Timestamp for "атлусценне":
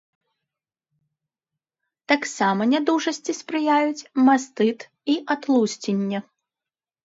5.39-6.27